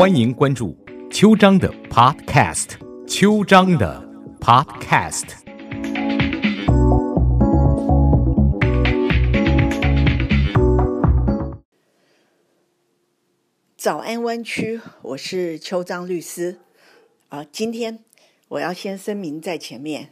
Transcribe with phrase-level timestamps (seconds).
[0.00, 0.74] 欢迎关注
[1.10, 2.68] 秋张的 Podcast，
[3.06, 4.02] 秋张的
[4.40, 5.26] Podcast。
[13.76, 16.60] 早安湾区，我是邱张律师。
[17.28, 18.02] 啊，今天
[18.48, 20.08] 我要先声明在前面，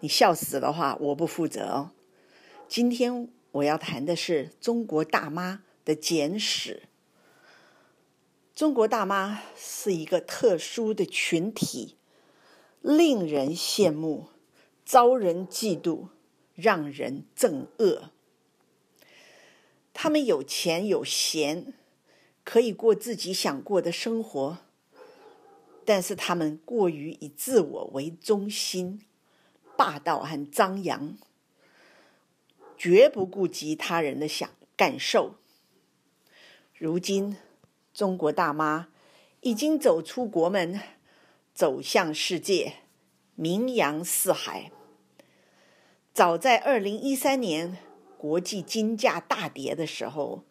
[0.00, 1.92] 你笑死的话，我不负责哦。
[2.68, 6.82] 今天我要谈的是中国大妈的简史。
[8.60, 11.96] 中国大妈是一个特殊的群体，
[12.82, 14.28] 令人羡慕，
[14.84, 16.08] 遭人嫉妒，
[16.54, 18.10] 让人憎恶。
[19.94, 21.72] 他们有钱有闲。
[22.44, 24.58] 可以过自己想过的生活，
[25.86, 29.00] 但是他们过于以自我为中心，
[29.74, 31.16] 霸道和张扬，
[32.76, 35.36] 绝不顾及他人的想感受。
[36.76, 37.38] 如今，
[37.92, 38.88] 中国大妈
[39.40, 40.80] 已经走出国门，
[41.52, 42.74] 走向世界，
[43.34, 44.70] 名扬四海。
[46.12, 47.78] 早在二零一三年
[48.18, 50.44] 国际金价大跌的时候。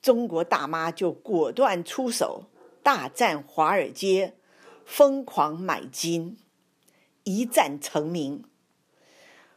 [0.00, 2.46] 中国大妈就果断出手，
[2.82, 4.34] 大战华尔街，
[4.84, 6.36] 疯狂买金，
[7.22, 8.42] 一战成名。《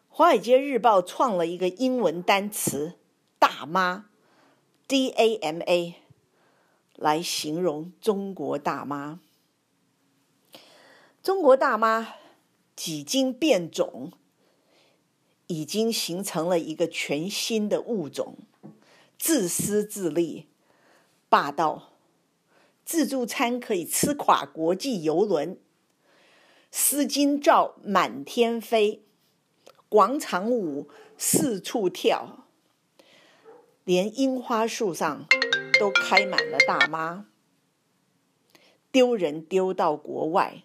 [0.07, 2.93] 华尔街日报》创了一个英文单词
[3.39, 4.05] “大妈
[4.87, 5.95] ”（D-A-M-A）
[6.97, 9.19] 来形容中国大妈。
[11.21, 12.15] 中国大妈
[12.75, 14.11] 几经变种，
[15.47, 18.37] 已经形成了一个全新的物种。
[19.17, 20.47] 自私自利、
[21.29, 21.93] 霸道，
[22.83, 25.57] 自助餐可以吃垮国际游轮，
[26.69, 29.03] 丝巾照满天飞，
[29.89, 32.45] 广场舞四处跳，
[33.83, 35.25] 连樱花树上
[35.79, 37.25] 都开满了大妈，
[38.91, 40.63] 丢人丢到国外，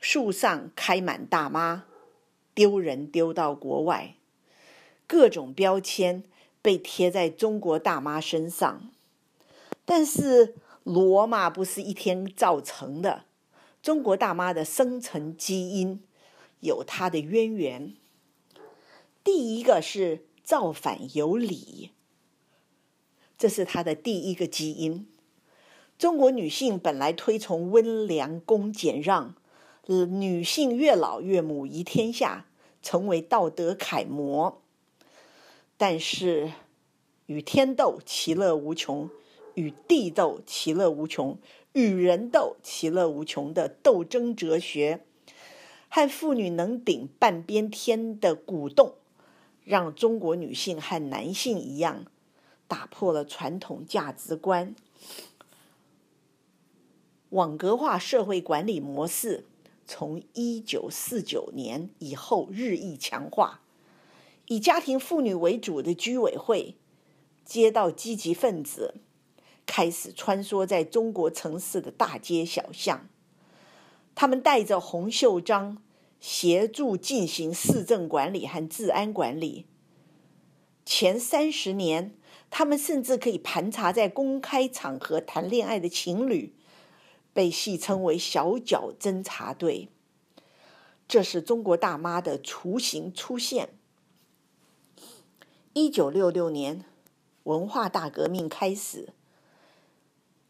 [0.00, 1.84] 树上开满大妈，
[2.54, 4.16] 丢人丢到国外。
[5.06, 6.24] 各种标签
[6.62, 8.90] 被贴在中国大妈身上，
[9.84, 13.24] 但是罗马不是一天造成的。
[13.82, 16.02] 中国大妈的生存基因
[16.60, 17.94] 有它的渊源。
[19.22, 21.90] 第一个是造反有理，
[23.36, 25.06] 这是她的第一个基因。
[25.96, 29.34] 中国女性本来推崇温良恭俭让，
[29.86, 32.46] 女性越老越母仪天下，
[32.82, 34.60] 成为道德楷模。
[35.76, 36.52] 但是，
[37.26, 39.08] 与天斗其乐无穷，
[39.54, 41.38] 与地斗其乐无穷，
[41.72, 45.04] 与人斗其乐无穷的斗争哲学，
[45.88, 48.94] 和妇女能顶半边天的鼓动，
[49.64, 52.04] 让中国女性和男性一样，
[52.66, 54.74] 打破了传统价值观。
[57.30, 59.44] 网格化社会管理模式
[59.86, 63.60] 从一九四九年以后日益强化。
[64.46, 66.76] 以家庭妇女为主的居委会、
[67.46, 68.96] 街道积极分子
[69.64, 73.08] 开始穿梭在中国城市的大街小巷。
[74.14, 75.82] 他们带着红袖章，
[76.20, 79.64] 协助进行市政管理和治安管理。
[80.84, 82.14] 前三十年，
[82.56, 86.54] 他们甚至可以盘查在公开场合谈恋爱的情侣，
[87.32, 89.88] 被戏称为“小脚侦察队”。
[91.08, 93.70] 这是中国大妈的雏形出现。
[95.72, 96.84] 一九六六年，
[97.42, 99.08] 文化大革命开始。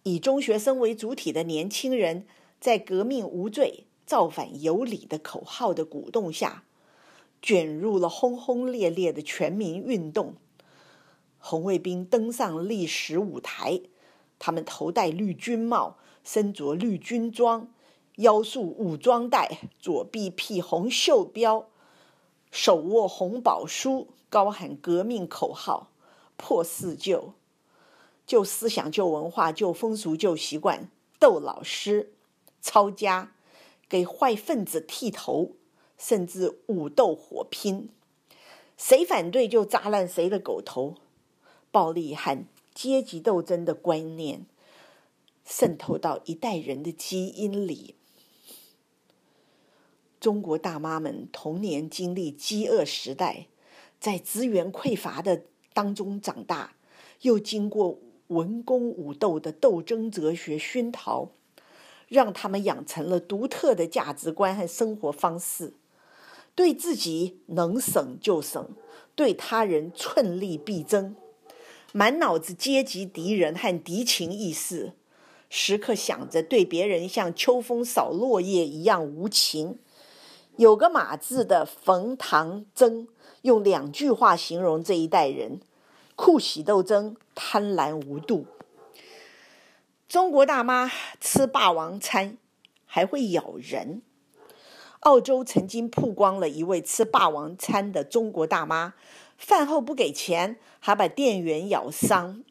[0.02, 2.26] 以中学生为主体的年轻人，
[2.60, 6.64] 在“革命无罪，造反有理”的口号的鼓动下，
[7.40, 10.34] 卷入了轰轰烈烈的全民运动。
[11.46, 13.82] 红卫兵登上历史舞台，
[14.38, 17.68] 他们头戴绿军帽，身着绿军装，
[18.16, 21.68] 腰束武装带，左臂披红袖标，
[22.50, 24.08] 手握红宝书。
[24.30, 25.90] 高喊革命口号，
[26.38, 27.34] 破四旧，
[28.26, 30.88] 旧思想、旧文化、旧风俗、旧习惯，
[31.20, 32.14] 斗老师、
[32.62, 33.34] 抄家，
[33.86, 35.52] 给坏分子剃头，
[35.98, 37.90] 甚至武斗火拼，
[38.78, 40.96] 谁反对就砸烂谁的狗头。
[41.74, 44.46] 暴力和阶级斗争的观念
[45.44, 47.96] 渗透到一代人的基因里。
[50.20, 53.48] 中国大妈们童年经历饥饿时代。
[54.00, 56.74] 在资源匮乏的当中长大，
[57.22, 61.30] 又经过文攻武斗的斗争哲学熏陶，
[62.08, 65.72] 让他们养成了独特的价值观和生活方式。
[66.54, 68.76] 对自己能省就省，
[69.14, 71.16] 对他人寸力必争。
[71.96, 74.94] 满脑子阶级敌人和敌情意识，
[75.48, 79.78] 时刻想着对别人像秋风扫落叶一样无情。
[80.56, 83.06] 有个“马”字的冯唐征，
[83.42, 85.60] 用两句话形容这一代人：
[86.16, 88.46] 酷喜斗争，贪婪无度。
[90.08, 92.38] 中国大妈吃霸王餐，
[92.84, 94.02] 还会咬人。
[95.00, 98.94] 澳洲曾经曝光了一位吃霸王餐的中国大妈，
[99.36, 102.44] 饭后不给钱，还把店员咬伤。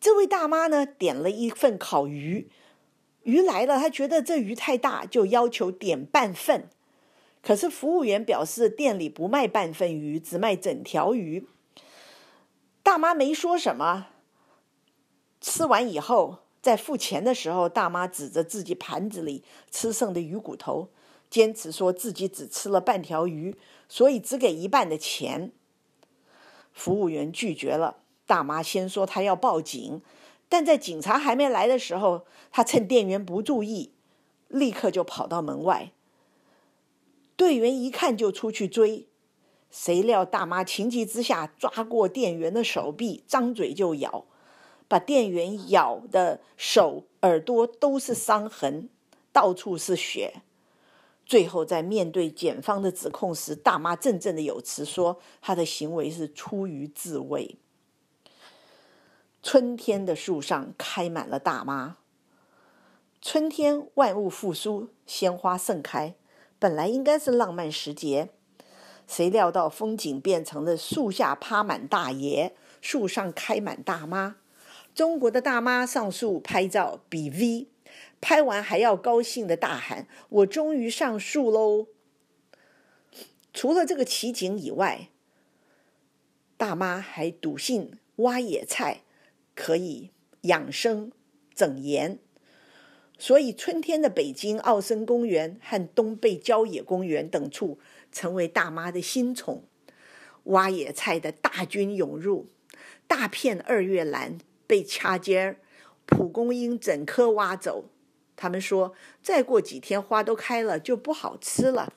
[0.00, 2.48] 这位大妈呢，点了一份烤鱼，
[3.22, 6.68] 鱼来了，她觉得这鱼太大，就要求点半份。
[7.42, 11.46] 可是服务员表示店里不卖半份鱼，只卖整条鱼。
[12.82, 14.08] 大妈没说什么。
[15.40, 20.90] 吃完以后，在付钱的时候，大妈指着自己盘子里吃剩的鱼骨头。
[21.30, 23.56] 坚持说自己只吃了半条鱼，
[23.88, 25.50] 所以只给一半的钱。
[26.72, 27.98] 服务员拒绝了。
[28.26, 30.00] 大妈先说她要报警，
[30.48, 33.92] 但在警察还没来的时候，她趁店员不注意，
[34.48, 35.92] 立刻就跑到门外。
[37.36, 39.06] 队员一看就出去追，
[39.70, 44.24] 谁料大妈情急之下抓过店员的手臂，张嘴就咬，
[44.86, 48.88] 把店员咬的手、耳朵都是伤痕，
[49.32, 50.42] 到处是血。
[51.24, 57.56] 最后，在面对检方的指控时，大妈振振的有词说：“她的行为是出于自卫。”
[59.42, 61.96] 春天的树上开满了大妈。
[63.20, 66.14] 春天万物复苏，鲜花盛开，
[66.58, 68.28] 本来应该是浪漫时节，
[69.06, 74.36] 谁料到风景变成了树下趴满大爷，树上开满大妈。
[74.94, 77.71] 中国的大妈上树拍照比 V。
[78.22, 81.88] 拍完还要高兴的大喊：“我终于上树喽！”
[83.52, 85.10] 除了这个奇景以外，
[86.56, 89.02] 大妈还笃信挖野菜
[89.56, 90.10] 可以
[90.42, 91.10] 养生
[91.52, 92.20] 整颜，
[93.18, 97.80] 所以春天的北京奥森公园和东贝郊野公园等处
[98.12, 99.64] 成为大妈的新宠。
[100.44, 102.46] 挖野菜的大军涌入，
[103.08, 105.56] 大片二月兰被掐尖儿，
[106.06, 107.86] 蒲公英整棵挖走。
[108.42, 108.92] 他们说，
[109.22, 111.92] 再过几天花都开了，就不好吃了。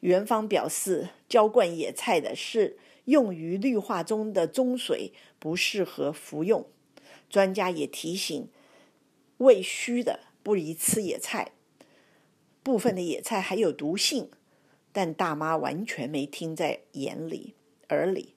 [0.00, 6.66] 园方表示，浇灌野菜的是用于绿化中的中水，不适合服用。
[7.28, 8.48] 专家也提醒，
[9.36, 11.52] 胃虚的不宜吃野菜，
[12.62, 14.30] 部分的野菜还有毒性。
[14.92, 17.52] 但大妈完全没听在眼里、
[17.90, 18.32] 耳里。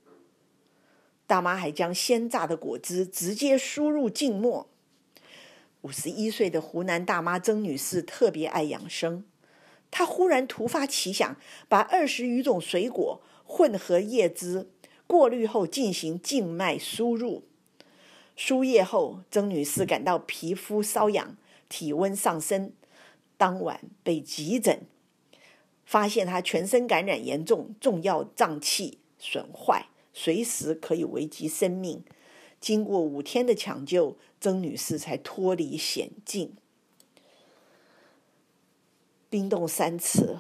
[1.26, 4.68] 大妈还将鲜榨的果汁直接输入静默。
[5.82, 9.24] 五十一岁的湖南大妈曾女士特别爱养生，
[9.90, 11.36] 她忽然突发奇想，
[11.68, 14.70] 把二十余种水果混合叶汁
[15.08, 17.44] 过滤后进行静脉输入。
[18.36, 21.36] 输液后，曾女士感到皮肤瘙痒、
[21.68, 22.74] 体温上升，
[23.36, 24.84] 当晚被急诊，
[25.84, 32.04] 发现她全身感染严重，重要脏器损坏，随时可以危及生命。
[32.60, 36.54] 经过五天的抢救，曾女士才脱离险境。
[39.30, 40.40] 冰冻三尺，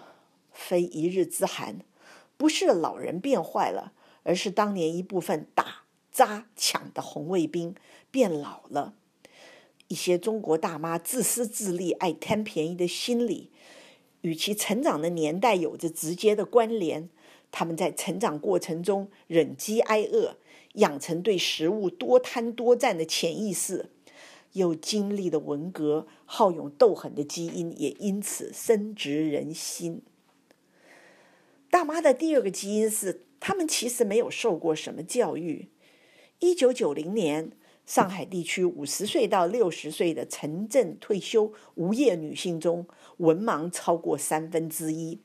[0.51, 1.79] 非一日之寒。
[2.35, 7.75] 不是老人变坏了，而是当年一部分打、砸、抢的红卫兵
[8.09, 8.95] 变老了。
[9.87, 13.51] 一些中国大妈自私自利、爱贪便宜的心理，
[14.21, 17.09] 与其成长的年代有着直接的关联。
[17.51, 20.37] 他们在成长过程中忍饥挨饿。
[20.73, 23.89] 养成对食物多贪多占的潜意识，
[24.53, 30.01] 又经历了文革，好勇斗狠的基因也因此深植人心。
[31.69, 35.69] 大妈的第二个基因是，他们其实没有受过什么教育。
[36.39, 37.51] 一九九零年，
[37.85, 42.87] 上海地区五十岁到六十岁的城镇退休无业女性中，
[43.17, 45.19] 文盲超过三分之一，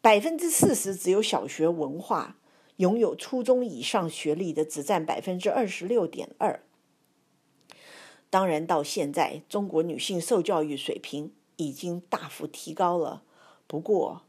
[0.00, 2.36] 百分之四十只有小学文化。
[2.80, 6.62] 拥有初中以上学历的只占百分之二十六点二。
[8.30, 13.22] 当然，到现在，中国女性受教育水平已经大幅提高了。
[13.66, 14.22] 不过，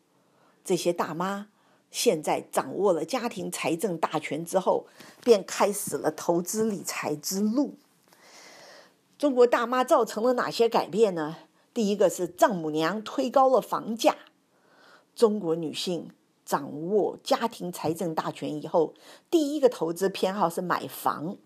[0.65, 1.47] 这些大妈
[1.91, 4.85] 现在掌握了家庭财政大权之后，
[5.23, 7.75] 便开始了投资理财之路。
[9.17, 11.37] 中国大妈造成了哪些改变呢？
[11.73, 14.17] 第一个是丈母娘推高了房价。
[15.15, 16.09] 中国女性。
[16.51, 18.93] 掌握家庭财政大权以后，
[19.29, 21.37] 第一个投资偏好是买房，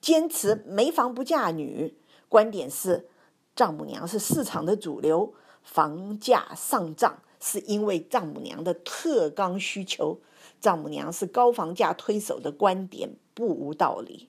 [0.00, 1.96] 坚持没房不嫁女。
[2.28, 3.08] 观点是，
[3.56, 5.34] 丈母娘是市场的主流，
[5.64, 10.20] 房价上涨，是因为丈母娘的特刚需求。
[10.60, 14.28] 丈母娘是高房价推手的观点不无道理。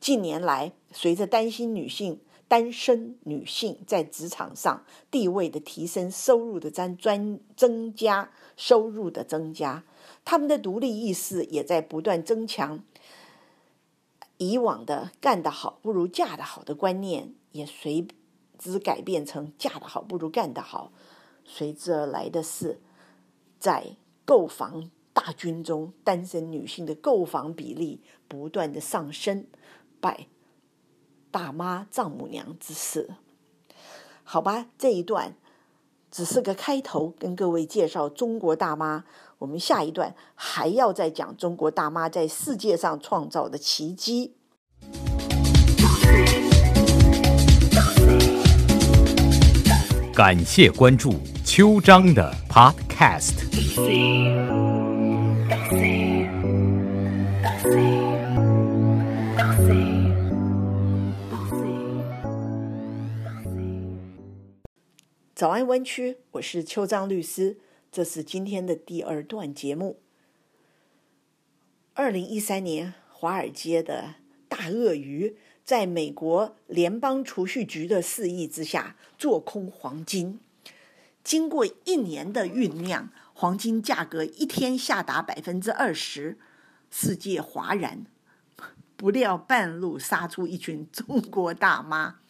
[0.00, 9.84] 近年来，随着担心女性、单身女性在职场上地位的提升、收入的增专增加、收入的增加，
[10.24, 12.84] 他们的独立意识也在不断增强。
[14.36, 18.06] 以往的干得好不如嫁得好的观念，也随
[18.58, 20.92] 之改变成嫁得好不如干得好。
[21.44, 22.80] 随之而来的是，
[23.58, 29.46] 在购房大军中，单身女性的购房比例不断的上升，
[30.00, 30.26] 百
[31.34, 33.10] 大妈丈母娘之事。
[34.22, 35.34] 好吧，这一段
[36.08, 39.02] 只是个开头，跟各位介绍中国大妈。
[39.38, 44.36] 我们下一段还要再讲中国大妈在世界上创造的奇迹。
[50.14, 51.14] 感谢关注
[51.44, 54.73] 秋章的 Podcast。
[65.44, 67.58] 早安湾区，我是邱章律师，
[67.92, 70.00] 这是今天的第二段节目。
[71.92, 74.14] 二零一三年，华尔街的
[74.48, 75.36] 大鳄鱼。
[75.62, 80.40] 在美国联邦储蓄局的示意之下，做空黄金。
[81.22, 86.38] 经过一年的酝酿，黄金价格一天下达百分之二十，
[86.90, 88.06] 世界哗然。
[88.96, 92.20] 不料半路杀出一群中国大妈，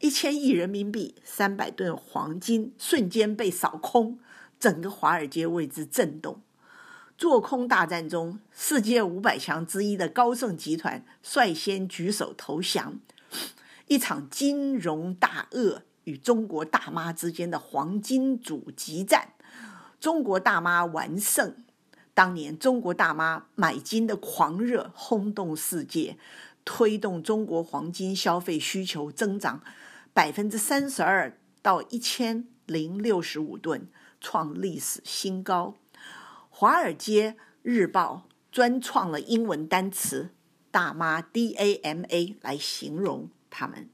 [0.00, 4.18] 一千亿人民币、三百吨黄金瞬间被扫空，
[4.60, 6.40] 整个华尔街为之震动。
[7.16, 13.00] 做空大战中，世界五百强之一的高盛集团率先举手投降。
[13.88, 19.32] 一场金融大鳄与中国大妈之间的黄金主激战，
[19.98, 21.56] 中国大妈完胜。
[22.14, 26.16] 当年中国大妈买金的狂热轰动世界，
[26.64, 29.60] 推动中国黄金消费需求增长
[30.12, 33.88] 百分之三十二到一千零六十五吨，
[34.20, 35.76] 创历史新高。
[36.50, 40.30] 《华尔街日报》专创了英文单词
[40.70, 43.88] “大妈 ”（DAMA） 来形容他们。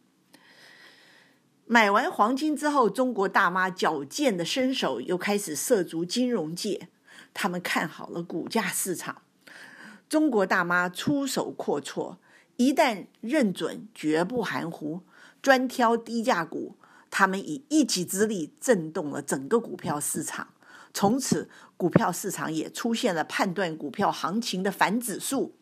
[1.67, 6.89] 买完黄金之后，中国大妈矫健的身手又开始涉足金融界。
[7.33, 9.23] 他们看好了股价市场，
[10.09, 12.17] 中国大妈出手阔绰，
[12.57, 15.03] 一旦认准，绝不含糊，
[15.45, 16.75] 专挑低价股。
[17.11, 20.49] 他们以一己之力震动了整个股票市场。
[20.95, 25.55] 从此，股票市场也出现了判断股票行情的反指数。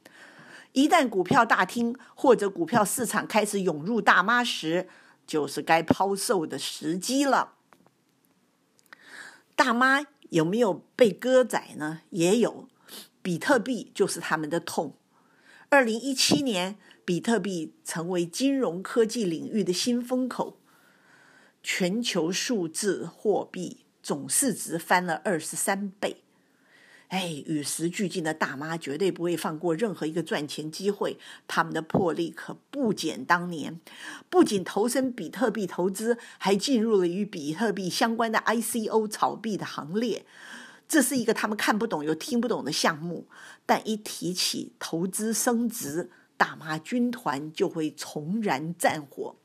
[0.71, 4.89] 一旦股票大厅或者股票市场开始涌入大妈时，
[5.27, 7.55] 就是该抛售的时机了。
[9.57, 12.03] 大妈有没有被割宰呢？
[12.11, 12.69] 也有，
[13.21, 14.95] 比特币就是他们的痛。
[15.69, 20.59] 二零一七年，比特币成为金融科技领域的新风口，
[21.63, 23.79] 全球数字货币。
[24.05, 26.25] 总市值翻了二十三倍，
[27.07, 31.17] 哎，与时俱进的大妈绝对不会放过任何一个赚钱机会，
[31.47, 33.81] 他们的魄力可不减当年。
[34.29, 40.27] 不仅投身比特币投资，还进入了与比特币相关的 ICO 炒币的行列。
[40.89, 43.29] 这是一个他们看不懂又听不懂的项目，
[43.65, 46.11] 但一提起投资升值，
[46.43, 49.37] 大妈军团就会重燃战火。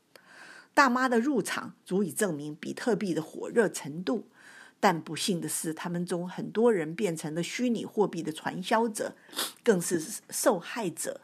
[0.74, 4.26] 大妈的入场足以证明比特币的火热程度。
[4.80, 9.14] 但不幸的是，他们中很多人变成了虚拟货币的传销者，
[9.62, 11.20] 更是受害者。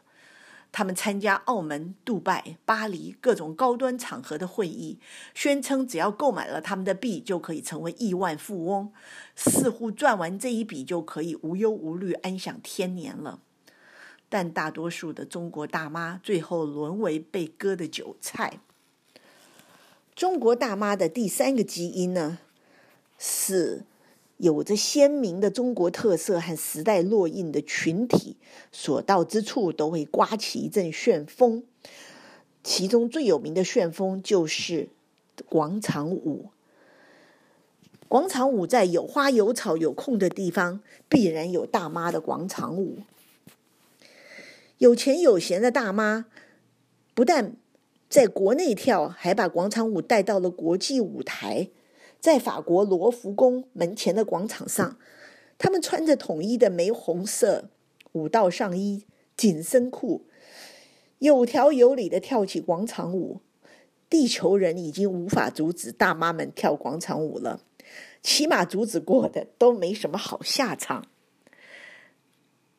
[0.71, 4.99] 他们参加澳门、杜拜、巴黎各种高端场合的会议，
[5.33, 8.93] 宣称只要购买了他们的币，就可以成为亿万富翁，
[9.35, 13.41] 似乎赚完这一笔就可以无忧无虑、安享天年了。
[14.35, 18.59] 但大多数的中国大妈最后沦为被割的韭菜。
[20.13, 22.39] 中国大妈的第三个基因呢？
[23.17, 23.85] 是
[24.35, 28.35] 有着鲜明的中国特色和时代烙印的群体，
[28.73, 31.63] 所到之处都会刮起一阵旋风。
[32.61, 34.89] 其中最有名的旋风就是
[35.47, 36.49] 广场舞。
[38.09, 42.97] 广场舞在有花有草有空的地方，必然有大妈的广场舞。
[44.77, 46.25] 有钱有闲的大妈，
[47.13, 47.55] 不但
[48.09, 51.69] 在国内跳，还把广场舞带到了国际舞台。
[52.19, 54.97] 在法国罗浮宫门前的广场上，
[55.57, 57.69] 他们穿着统一的玫红色
[58.13, 59.05] 舞蹈上衣、
[59.37, 60.25] 紧身裤，
[61.19, 63.41] 有条有理的跳起广场舞。
[64.09, 67.61] 地球人已经无法阻止大妈们跳广场舞了。
[68.21, 71.05] 起码阻止过的都没什么好下场。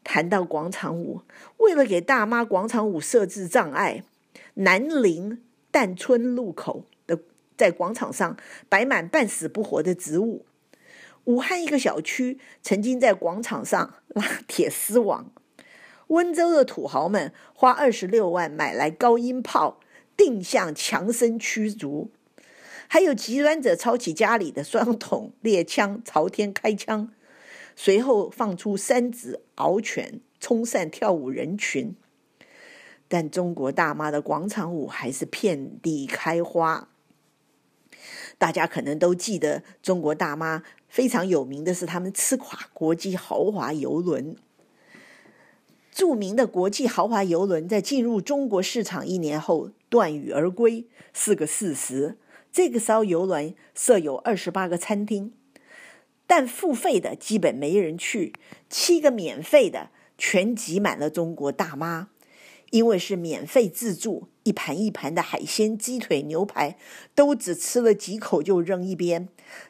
[0.06, 1.22] 谈到广场舞，
[1.56, 4.04] 为了给大妈广场舞设置障碍，
[4.54, 7.18] 南陵淡村路口的
[7.56, 8.36] 在广场上
[8.68, 10.46] 摆满半死不活的植物。
[11.24, 15.32] 武汉一个小区曾经在广场上拉铁丝网。
[16.06, 19.80] 温州的土豪们花二十六万买来高音炮，
[20.16, 22.12] 定向强声驱逐。
[22.86, 27.10] 还有极端者抄起家里的双筒猎枪朝天开枪，
[27.76, 31.94] 随后放出三指獒犬冲散跳舞人群。
[33.06, 36.88] 但中国大妈的广场舞还是遍地开花。
[38.38, 44.36] 大家可能都记得，中国大妈非常有名的是他们吃垮国际豪华游轮。
[45.92, 52.18] 著名的国际豪华游轮在进入中国市场一年后断羽而归，是个事实。
[52.52, 55.32] 这个艘游轮设有二十八个餐厅，
[56.26, 58.32] 但付费的基本没人去，
[58.68, 62.08] 七个免费的全挤满了中国大妈。
[62.70, 66.76] 因为是免费自助，一盘一盘的海鲜、鸡腿、牛排
[67.14, 69.28] 都只吃了几口就扔一边，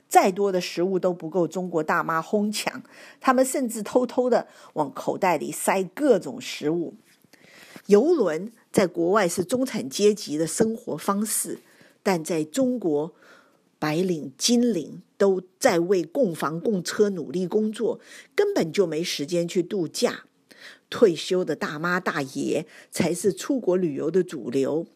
[0.09, 2.83] 再多的食物都不够中国大妈哄抢，
[3.21, 6.95] 他们甚至偷偷的往口袋里塞各种食物。
[7.87, 11.61] 游轮在国外是中产阶级的生活方式。
[12.03, 13.13] 但在中国，
[13.79, 18.01] 白领、金领都在为供房、供车努力工作，
[18.35, 20.25] 根本就没时间去度假。
[20.89, 24.87] 退休的大妈大爷才是出国旅游的主流。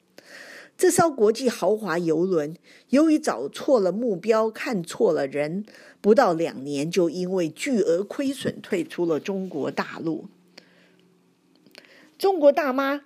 [0.78, 2.56] 这艘国际豪华游轮，
[2.88, 5.66] 由于找错了目标、看错了人，
[6.00, 10.26] 不到两年就因为巨额亏损退出了中国大陆。
[12.16, 13.02] 中国大妈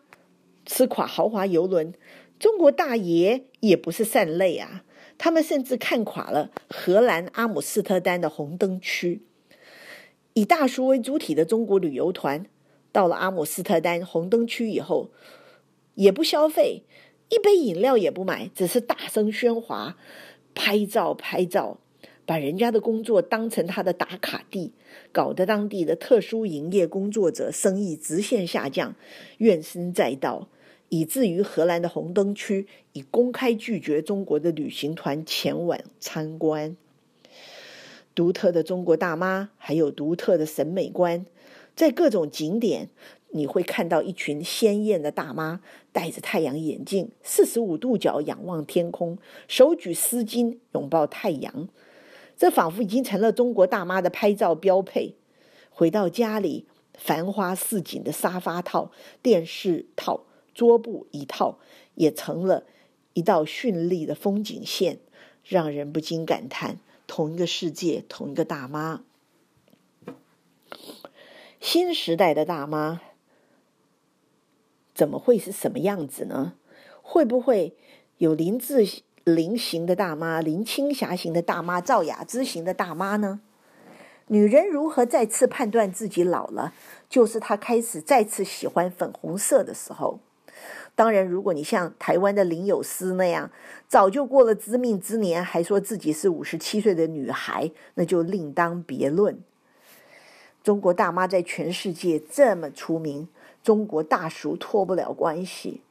[0.64, 1.92] 吃垮豪华游轮。
[2.38, 4.83] 中国大爷也不是善类啊，
[5.18, 9.22] 他们甚至看垮了荷兰阿姆斯特丹的红灯区。
[10.34, 12.46] 以大叔为主体的中国旅游团
[12.90, 15.10] 到了阿姆斯特丹红灯区以后，
[15.94, 16.82] 也不消费，
[17.28, 19.96] 一杯饮料也不买，只是大声喧哗，
[20.54, 21.78] 拍照拍照，
[22.26, 24.72] 把人家的工作当成他的打卡地，
[25.12, 28.96] 搞得当地的特殊营业工作者生意直线下降，
[29.38, 30.48] 怨声载道。
[30.94, 36.76] 以至于荷兰的红灯区已公开拒绝中国的旅行团前往参观。
[38.14, 41.26] 独特的中国大妈还有独特的审美观，
[41.74, 42.90] 在各种景点
[43.30, 51.68] 你会看到一群鲜艳的大妈，戴着太阳眼镜，四十五度角仰望天空，手举丝巾拥抱太阳。
[52.36, 55.16] 这仿佛已经成了中国大妈的拍照标配。
[55.70, 60.26] 回到家里，繁花似锦的沙发套、电视套。
[60.54, 61.58] 桌布一套，
[61.94, 62.64] 也成了
[63.12, 64.98] 一道绚丽的风景线，
[65.44, 69.02] 让人不禁感叹：同一个世界，同一个大妈。
[71.60, 73.00] 新时代的大妈
[74.94, 76.54] 怎么会是什么样子呢？
[77.02, 77.74] 会不会
[78.18, 78.86] 有林志
[79.24, 83.40] 玲型的大妈、林青霞型的大妈、赵雅芝型的大妈呢？
[84.28, 86.72] 女人如何再次判断自己老了？
[87.08, 90.20] 就是她开始再次喜欢粉红色的时候。
[90.96, 93.50] 当然，如果你像台湾的林有思那样，
[93.88, 99.40] 早就过了知命之年，还说自己是五十七岁的女孩，那就另当别论。
[100.62, 103.28] 中国大妈在全世界这么出名，
[103.62, 105.82] 中国大叔脱不了关系。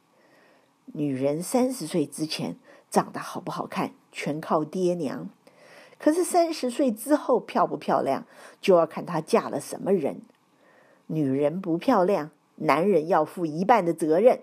[0.86, 2.56] 女人三十岁之前
[2.90, 5.28] 长得好不好看，全靠爹娘；
[5.98, 8.26] 可是三十岁之后漂不漂亮，
[8.60, 10.22] 就要看她嫁了什么人。
[11.08, 14.40] 女人不漂亮，男人要负一半的责任。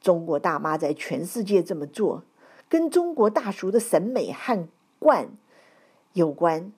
[0.00, 2.22] 中国大妈在全世界这么做，
[2.68, 5.28] 跟中国大叔的审美和惯
[6.12, 6.72] 有关。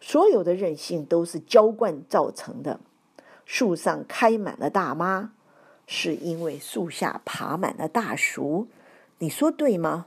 [0.00, 2.80] 所有的任性都是娇惯造成的。
[3.44, 5.32] 树上开满了大妈，
[5.86, 8.68] 是因为树下爬满了大叔。
[9.18, 10.06] 你说对吗？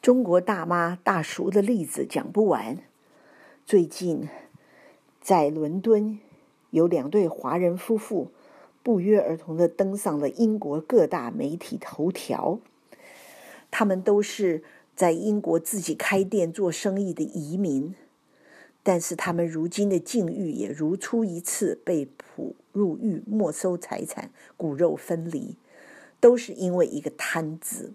[0.00, 2.78] 中国大妈大叔的例子讲不完。
[3.66, 4.28] 最近
[5.20, 6.20] 在伦敦
[6.70, 8.30] 有两对华人夫妇。
[8.86, 12.60] 不约而同的登上了英国各大媒体头条。
[13.68, 14.62] 他们都是
[14.94, 17.96] 在英国自己开店做生意的移民，
[18.84, 25.56] 但是他们如今的境遇也如出一次被捕入狱、没收财产、骨肉分离，
[26.20, 27.92] 都是因为一个贪字。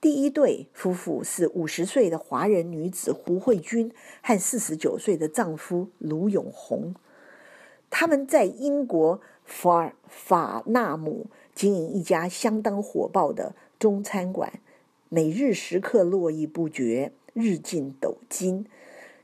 [0.00, 3.92] 第一对夫妇是五十岁的华人女子胡慧君
[4.22, 6.94] 和四十九岁的丈夫卢永红，
[7.90, 9.20] 他们在英国。
[9.44, 14.52] 法法纳姆经营一家相当火爆的中餐馆，
[15.08, 18.66] 每日食客络绎不绝，日进斗金。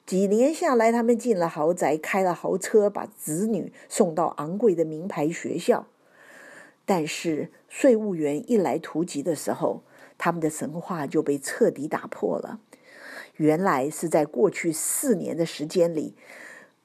[0.07, 5.87] 几年下来，他们进了豪宅，开了豪车，把子女送到昂贵的名牌学校。
[6.85, 9.83] 但是税务员一来突袭的时候，
[10.19, 12.59] 他们的神话就被彻底打破了。
[13.37, 16.15] 原来是在过去四年的时间里，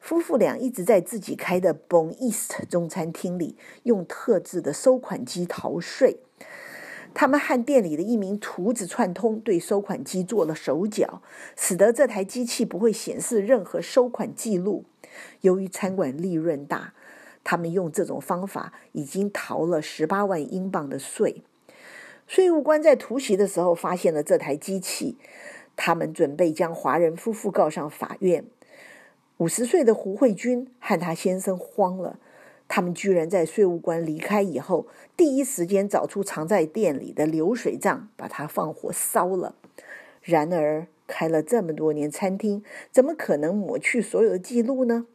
[0.06, 6.20] 夫妇俩一直在自己开的 Bon East 中餐厅里用特制的收款机逃税。
[7.15, 11.24] 他们和店里的一名厨子串通，对收款机做了手脚，
[11.56, 14.86] 使得这台机器不会显示任何收款记录。
[15.41, 16.94] 由于餐馆利润大，
[17.44, 21.41] 他们用这种方法已经逃了十八万英镑的税。
[22.28, 25.18] 税务官在突袭的时候发现了这台机器，
[25.76, 28.46] 他们准备将华人夫妇告上法院。
[29.38, 32.19] 五十岁的胡慧君和他先生慌了。
[32.67, 39.56] 他们居然在税务官离开以后，第一时间找出藏在店里的流水账，把它放火烧了。
[40.21, 45.06] 然而，开了这么多年餐厅，怎么可能抹去所有的记录呢？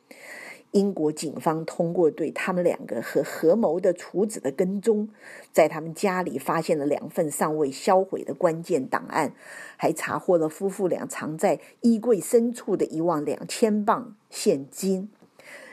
[0.73, 5.09] 英国警方通过对他们两个和合谋的厨子的跟踪，
[5.53, 9.35] 在他们家里发现了两份尚未销毁的关键档案，
[9.77, 15.09] 还查获了夫妇俩藏在衣柜深处的一万两千磅现金。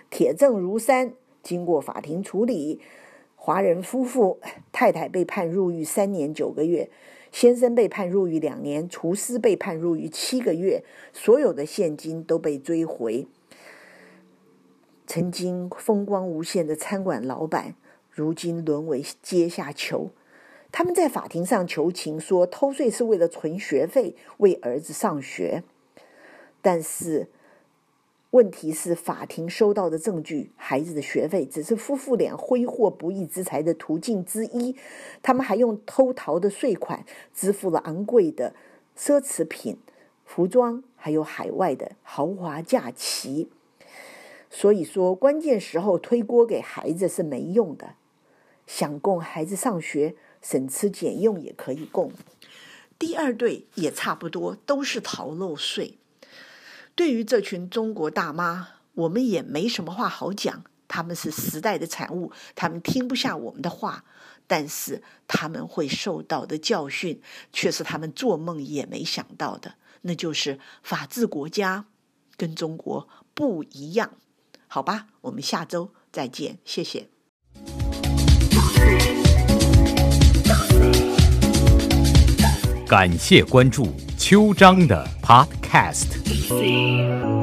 [0.09, 1.13] 铁证如山。
[1.43, 2.81] 经过法庭处理，
[3.37, 4.37] 华人夫妇
[4.73, 6.89] 太太被判入狱三年九个月，
[7.31, 10.83] 先生被判入狱两年，厨师被判入狱七个月，
[11.13, 13.27] 所有的现金都被追回。
[15.17, 17.73] 曾经风光无限的餐馆老板，
[18.11, 20.11] 如今沦为阶下囚。
[20.71, 25.63] 他们在法庭上求情，说偷税是为了存学费，为儿子上学，
[26.61, 27.29] 但是。
[28.31, 34.75] 问题是，法庭收到的证据，孩子的学费只是夫妇俩挥霍不义之财的途径之一。
[35.23, 37.03] 他们还用偷逃的税款
[37.33, 38.53] 支付了昂贵的
[38.95, 39.79] 奢侈品、
[40.25, 43.49] 服装，还有海外的豪华假期。
[44.49, 47.95] 所以说，关键时候推锅给孩子是没用的。
[48.65, 52.11] 想供孩子上学，省吃俭用也可以供。
[52.99, 55.97] 第二对也差不多，都是逃漏税。
[56.95, 60.63] 对于这群中国大妈，我们也没什么话好讲。
[60.89, 64.05] 他们是时代的产物，他们听不下我们的话，
[64.47, 69.75] 但是他们会受到的教训，却是他们做梦也没想到的。
[70.03, 71.85] 那就是法治国家
[72.37, 74.13] 跟中国不一样，
[74.67, 75.07] 好吧？
[75.21, 77.09] 我们下周再见，谢谢。
[82.87, 87.36] 感谢关注秋章的 Podcast。